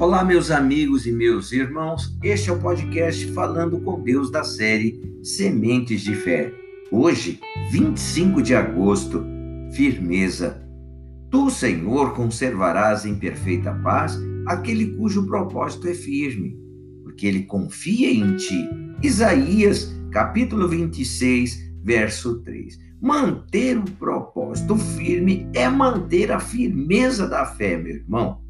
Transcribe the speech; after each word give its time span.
Olá, 0.00 0.24
meus 0.24 0.52
amigos 0.52 1.06
e 1.06 1.12
meus 1.12 1.50
irmãos. 1.50 2.16
Este 2.22 2.50
é 2.50 2.52
o 2.52 2.60
podcast 2.60 3.32
Falando 3.32 3.80
com 3.80 4.00
Deus 4.00 4.30
da 4.30 4.44
série 4.44 5.18
Sementes 5.24 6.02
de 6.02 6.14
Fé. 6.14 6.52
Hoje, 6.92 7.40
25 7.72 8.40
de 8.40 8.54
agosto, 8.54 9.26
firmeza. 9.72 10.64
Tu, 11.32 11.50
Senhor, 11.50 12.14
conservarás 12.14 13.04
em 13.04 13.16
perfeita 13.16 13.74
paz 13.82 14.16
aquele 14.46 14.94
cujo 14.94 15.26
propósito 15.26 15.88
é 15.88 15.94
firme, 15.94 16.56
porque 17.02 17.26
ele 17.26 17.42
confia 17.42 18.08
em 18.08 18.36
ti. 18.36 18.70
Isaías, 19.02 19.92
capítulo 20.12 20.68
26, 20.68 21.72
verso 21.82 22.40
3. 22.44 22.78
Manter 23.02 23.76
o 23.76 23.90
propósito 23.98 24.76
firme 24.76 25.50
é 25.52 25.68
manter 25.68 26.30
a 26.30 26.38
firmeza 26.38 27.26
da 27.26 27.44
fé, 27.44 27.76
meu 27.76 27.96
irmão 27.96 28.46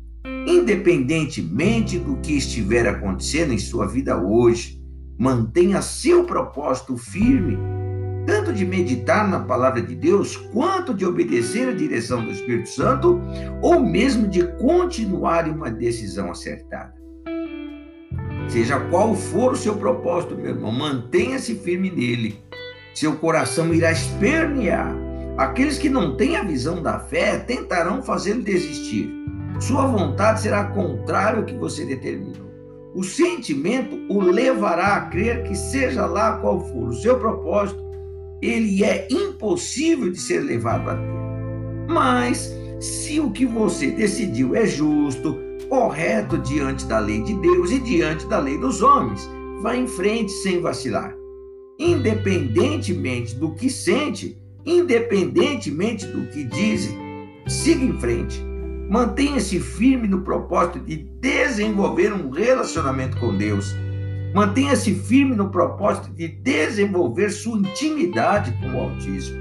independentemente 0.48 1.98
do 1.98 2.16
que 2.16 2.32
estiver 2.32 2.88
acontecendo 2.88 3.52
em 3.52 3.58
sua 3.58 3.86
vida 3.86 4.16
hoje, 4.16 4.80
mantenha 5.18 5.82
seu 5.82 6.24
propósito 6.24 6.96
firme, 6.96 7.58
tanto 8.26 8.52
de 8.52 8.64
meditar 8.64 9.28
na 9.28 9.40
palavra 9.40 9.82
de 9.82 9.94
Deus, 9.94 10.36
quanto 10.36 10.94
de 10.94 11.04
obedecer 11.04 11.68
à 11.68 11.72
direção 11.72 12.24
do 12.24 12.30
Espírito 12.30 12.68
Santo, 12.70 13.20
ou 13.60 13.80
mesmo 13.80 14.26
de 14.26 14.46
continuar 14.56 15.46
em 15.46 15.52
uma 15.52 15.70
decisão 15.70 16.30
acertada. 16.30 16.94
Seja 18.48 18.80
qual 18.88 19.14
for 19.14 19.52
o 19.52 19.56
seu 19.56 19.76
propósito, 19.76 20.34
meu 20.34 20.52
irmão, 20.52 20.72
mantenha-se 20.72 21.54
firme 21.56 21.90
nele. 21.90 22.42
Seu 22.94 23.16
coração 23.16 23.74
irá 23.74 23.92
espernear. 23.92 24.94
Aqueles 25.36 25.78
que 25.78 25.90
não 25.90 26.16
têm 26.16 26.36
a 26.36 26.42
visão 26.42 26.82
da 26.82 26.98
fé 26.98 27.38
tentarão 27.38 28.02
fazê-lo 28.02 28.42
desistir 28.42 29.17
sua 29.60 29.86
vontade 29.86 30.42
será 30.42 30.64
contrária 30.64 31.40
ao 31.40 31.44
que 31.44 31.54
você 31.54 31.84
determinou. 31.84 32.48
O 32.94 33.02
sentimento 33.02 33.96
o 34.08 34.20
levará 34.20 34.96
a 34.96 35.00
crer 35.02 35.42
que, 35.44 35.54
seja 35.54 36.06
lá 36.06 36.38
qual 36.38 36.60
for 36.60 36.88
o 36.88 36.94
seu 36.94 37.18
propósito, 37.18 37.82
ele 38.40 38.84
é 38.84 39.06
impossível 39.10 40.10
de 40.10 40.18
ser 40.18 40.40
levado 40.40 40.90
a 40.90 40.94
ter. 40.94 41.92
Mas, 41.92 42.52
se 42.80 43.20
o 43.20 43.30
que 43.30 43.44
você 43.44 43.90
decidiu 43.90 44.54
é 44.54 44.64
justo, 44.66 45.36
correto 45.68 46.38
diante 46.38 46.86
da 46.86 46.98
lei 46.98 47.22
de 47.22 47.34
Deus 47.34 47.70
e 47.70 47.80
diante 47.80 48.26
da 48.26 48.38
lei 48.38 48.58
dos 48.58 48.80
homens, 48.80 49.28
vá 49.60 49.76
em 49.76 49.86
frente 49.86 50.30
sem 50.30 50.60
vacilar. 50.60 51.14
Independentemente 51.78 53.34
do 53.34 53.54
que 53.54 53.68
sente, 53.68 54.36
independentemente 54.64 56.06
do 56.06 56.26
que 56.28 56.44
dizem, 56.44 56.96
siga 57.46 57.84
em 57.84 57.98
frente 58.00 58.47
Mantenha-se 58.88 59.60
firme 59.60 60.08
no 60.08 60.22
propósito 60.22 60.80
de 60.80 60.96
desenvolver 61.20 62.10
um 62.10 62.30
relacionamento 62.30 63.18
com 63.18 63.36
Deus. 63.36 63.76
Mantenha-se 64.34 64.94
firme 64.94 65.36
no 65.36 65.50
propósito 65.50 66.10
de 66.14 66.28
desenvolver 66.28 67.30
sua 67.30 67.58
intimidade 67.58 68.50
com 68.60 68.68
o 68.68 68.80
Altíssimo. 68.80 69.38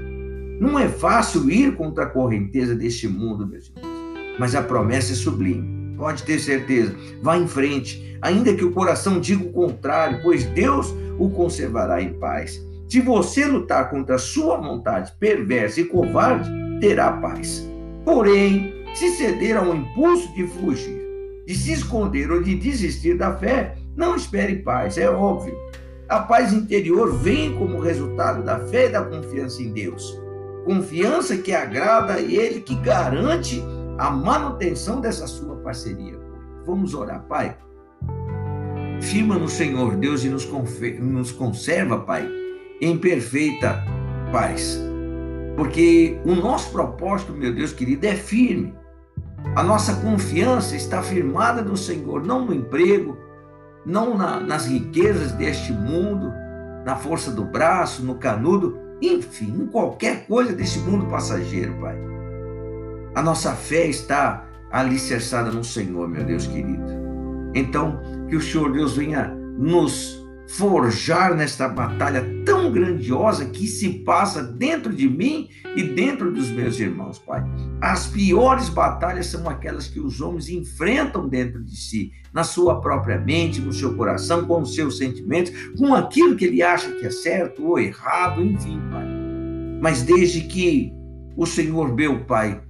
Não 0.60 0.78
é 0.78 0.86
fácil 0.86 1.48
ir 1.50 1.74
contra 1.76 2.04
a 2.04 2.10
correnteza 2.10 2.74
deste 2.74 3.08
mundo, 3.08 3.46
meus 3.46 3.72
irmãos, 3.74 4.36
mas 4.38 4.54
a 4.54 4.62
promessa 4.62 5.12
é 5.12 5.16
sublime. 5.16 5.96
Pode 5.96 6.24
ter 6.24 6.38
certeza. 6.38 6.94
Vá 7.22 7.38
em 7.38 7.48
frente, 7.48 8.18
ainda 8.20 8.52
que 8.52 8.64
o 8.64 8.72
coração 8.72 9.18
diga 9.18 9.44
o 9.44 9.52
contrário, 9.52 10.20
pois 10.22 10.44
Deus 10.44 10.94
o 11.18 11.30
conservará 11.30 12.02
em 12.02 12.12
paz. 12.14 12.60
Se 12.86 13.00
você 13.00 13.46
lutar 13.46 13.88
contra 13.88 14.16
a 14.16 14.18
sua 14.18 14.58
vontade 14.58 15.12
perversa 15.18 15.80
e 15.80 15.84
covarde, 15.84 16.50
terá 16.80 17.12
paz. 17.12 17.66
Porém, 18.04 18.77
se 18.94 19.10
ceder 19.10 19.56
ao 19.56 19.74
impulso 19.74 20.32
de 20.34 20.46
fugir, 20.46 21.00
de 21.46 21.54
se 21.54 21.72
esconder 21.72 22.30
ou 22.30 22.42
de 22.42 22.54
desistir 22.54 23.16
da 23.16 23.36
fé, 23.36 23.76
não 23.96 24.16
espere 24.16 24.56
paz, 24.56 24.98
é 24.98 25.08
óbvio. 25.08 25.56
A 26.08 26.20
paz 26.20 26.52
interior 26.52 27.12
vem 27.18 27.56
como 27.58 27.80
resultado 27.80 28.42
da 28.42 28.58
fé 28.68 28.86
e 28.86 28.92
da 28.92 29.02
confiança 29.02 29.62
em 29.62 29.72
Deus. 29.72 30.18
Confiança 30.64 31.36
que 31.36 31.52
agrada 31.52 32.14
a 32.14 32.20
Ele, 32.20 32.60
que 32.60 32.74
garante 32.76 33.62
a 33.98 34.10
manutenção 34.10 35.00
dessa 35.00 35.26
sua 35.26 35.56
parceria. 35.56 36.18
Vamos 36.64 36.94
orar, 36.94 37.24
Pai. 37.26 37.56
Firma 39.00 39.38
no 39.38 39.48
Senhor 39.48 39.96
Deus 39.96 40.24
e 40.24 40.28
nos, 40.28 40.48
nos 41.00 41.32
conserva, 41.32 41.98
Pai, 42.00 42.28
em 42.80 42.96
perfeita 42.96 43.84
paz. 44.32 44.80
Porque 45.56 46.20
o 46.24 46.34
nosso 46.34 46.70
propósito, 46.70 47.32
meu 47.32 47.52
Deus 47.52 47.72
querido, 47.72 48.06
é 48.06 48.14
firme. 48.14 48.72
A 49.54 49.62
nossa 49.62 49.94
confiança 49.96 50.76
está 50.76 51.02
firmada 51.02 51.62
no 51.62 51.76
Senhor, 51.76 52.24
não 52.24 52.44
no 52.44 52.54
emprego, 52.54 53.16
não 53.84 54.16
na, 54.16 54.40
nas 54.40 54.66
riquezas 54.66 55.32
deste 55.32 55.72
mundo, 55.72 56.32
na 56.84 56.96
força 56.96 57.30
do 57.30 57.44
braço, 57.44 58.04
no 58.04 58.16
canudo, 58.16 58.78
enfim, 59.00 59.62
em 59.62 59.66
qualquer 59.66 60.26
coisa 60.26 60.52
desse 60.52 60.78
mundo 60.80 61.06
passageiro, 61.06 61.74
Pai. 61.80 61.96
A 63.14 63.22
nossa 63.22 63.52
fé 63.52 63.86
está 63.86 64.44
alicerçada 64.70 65.50
no 65.50 65.64
Senhor, 65.64 66.08
meu 66.08 66.24
Deus 66.24 66.46
querido. 66.46 66.84
Então, 67.54 68.00
que 68.28 68.36
o 68.36 68.40
Senhor 68.40 68.70
Deus 68.72 68.96
venha 68.96 69.34
nos 69.56 70.27
forjar 70.48 71.34
nesta 71.36 71.68
batalha 71.68 72.24
tão 72.44 72.72
grandiosa 72.72 73.44
que 73.44 73.66
se 73.66 73.90
passa 74.00 74.42
dentro 74.42 74.94
de 74.94 75.08
mim 75.08 75.48
e 75.76 75.82
dentro 75.82 76.32
dos 76.32 76.48
meus 76.48 76.80
irmãos, 76.80 77.18
Pai. 77.18 77.44
As 77.80 78.06
piores 78.06 78.70
batalhas 78.70 79.26
são 79.26 79.48
aquelas 79.48 79.88
que 79.88 80.00
os 80.00 80.20
homens 80.22 80.48
enfrentam 80.48 81.28
dentro 81.28 81.62
de 81.62 81.76
si, 81.76 82.12
na 82.32 82.42
sua 82.44 82.80
própria 82.80 83.20
mente, 83.20 83.60
no 83.60 83.72
seu 83.72 83.94
coração, 83.94 84.46
com 84.46 84.62
os 84.62 84.74
seus 84.74 84.96
sentimentos, 84.96 85.52
com 85.76 85.94
aquilo 85.94 86.34
que 86.34 86.46
ele 86.46 86.62
acha 86.62 86.90
que 86.92 87.06
é 87.06 87.10
certo 87.10 87.64
ou 87.64 87.78
errado, 87.78 88.42
enfim, 88.42 88.80
Pai. 88.90 89.06
Mas 89.82 90.02
desde 90.02 90.40
que 90.42 90.90
o 91.36 91.44
Senhor, 91.44 91.94
meu 91.94 92.24
Pai, 92.24 92.60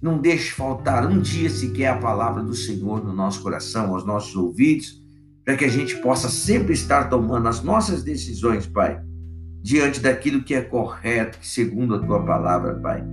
não 0.00 0.18
deixe 0.18 0.50
faltar 0.50 1.06
um 1.06 1.18
dia 1.18 1.48
sequer 1.48 1.88
a 1.88 1.96
palavra 1.96 2.42
do 2.42 2.54
Senhor 2.54 3.02
no 3.02 3.14
nosso 3.14 3.42
coração, 3.42 3.94
aos 3.94 4.04
nossos 4.04 4.36
ouvidos, 4.36 5.02
para 5.44 5.56
que 5.56 5.64
a 5.64 5.70
gente 5.70 5.96
possa 5.96 6.28
sempre 6.28 6.72
estar 6.72 7.10
tomando 7.10 7.48
as 7.48 7.62
nossas 7.62 8.02
decisões, 8.02 8.66
Pai, 8.66 9.00
diante 9.62 10.00
daquilo 10.00 10.42
que 10.42 10.54
é 10.54 10.62
correto, 10.62 11.38
segundo 11.42 11.94
a 11.94 11.98
tua 11.98 12.24
palavra, 12.24 12.74
Pai. 12.74 13.04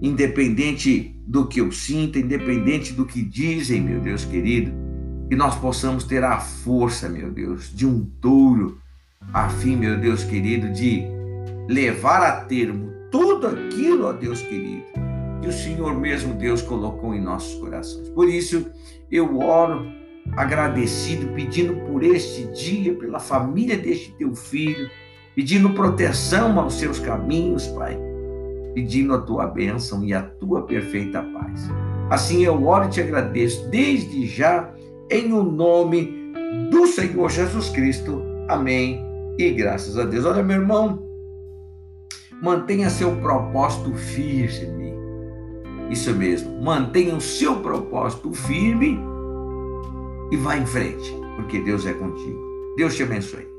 Independente 0.00 1.16
do 1.26 1.46
que 1.46 1.60
eu 1.60 1.70
sinta, 1.70 2.18
independente 2.18 2.92
do 2.92 3.06
que 3.06 3.22
dizem, 3.22 3.80
meu 3.80 4.00
Deus 4.00 4.24
querido, 4.24 4.72
que 5.28 5.36
nós 5.36 5.54
possamos 5.54 6.04
ter 6.04 6.24
a 6.24 6.40
força, 6.40 7.08
meu 7.08 7.30
Deus, 7.30 7.72
de 7.74 7.86
um 7.86 8.04
touro, 8.20 8.78
a 9.32 9.48
fim, 9.48 9.76
meu 9.76 9.98
Deus 9.98 10.24
querido, 10.24 10.70
de 10.72 11.04
levar 11.68 12.22
a 12.22 12.44
termo 12.44 12.90
tudo 13.10 13.46
aquilo, 13.46 14.06
ó 14.06 14.12
Deus 14.12 14.42
querido, 14.42 14.82
que 15.40 15.48
o 15.48 15.52
Senhor 15.52 15.94
mesmo, 15.94 16.34
Deus, 16.34 16.60
colocou 16.60 17.14
em 17.14 17.20
nossos 17.20 17.54
corações. 17.60 18.08
Por 18.08 18.28
isso, 18.28 18.66
eu 19.10 19.38
oro 19.38 20.01
agradecido, 20.36 21.28
pedindo 21.34 21.74
por 21.86 22.02
este 22.02 22.44
dia, 22.52 22.94
pela 22.94 23.18
família 23.18 23.76
deste 23.76 24.12
teu 24.12 24.34
filho, 24.34 24.88
pedindo 25.34 25.70
proteção 25.70 26.58
aos 26.58 26.74
seus 26.74 26.98
caminhos, 26.98 27.66
Pai, 27.68 27.98
pedindo 28.74 29.14
a 29.14 29.20
tua 29.20 29.46
bênção 29.46 30.04
e 30.04 30.14
a 30.14 30.22
tua 30.22 30.62
perfeita 30.62 31.22
paz. 31.22 31.68
Assim 32.10 32.44
eu 32.44 32.66
oro 32.66 32.86
e 32.86 32.90
te 32.90 33.00
agradeço 33.00 33.68
desde 33.68 34.26
já, 34.26 34.72
em 35.10 35.32
o 35.32 35.42
nome 35.42 36.32
do 36.70 36.86
Senhor 36.86 37.30
Jesus 37.30 37.68
Cristo. 37.70 38.22
Amém. 38.48 39.00
E 39.38 39.50
graças 39.50 39.98
a 39.98 40.04
Deus. 40.04 40.24
Olha, 40.24 40.42
meu 40.42 40.60
irmão, 40.60 41.02
mantenha 42.42 42.90
seu 42.90 43.16
propósito 43.16 43.94
firme. 43.94 44.92
Isso 45.90 46.14
mesmo, 46.14 46.62
mantenha 46.62 47.14
o 47.14 47.20
seu 47.20 47.60
propósito 47.60 48.32
firme 48.32 48.98
e 50.32 50.36
vá 50.38 50.56
em 50.56 50.64
frente, 50.64 51.14
porque 51.36 51.60
Deus 51.60 51.84
é 51.84 51.92
contigo. 51.92 52.40
Deus 52.74 52.96
te 52.96 53.02
abençoe. 53.02 53.51